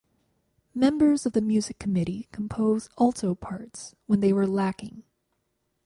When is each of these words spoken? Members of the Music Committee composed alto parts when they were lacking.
Members 0.73 1.27
of 1.27 1.33
the 1.33 1.41
Music 1.41 1.77
Committee 1.77 2.27
composed 2.31 2.89
alto 2.99 3.35
parts 3.35 3.93
when 4.07 4.19
they 4.19 4.33
were 4.33 4.47
lacking. 4.47 5.03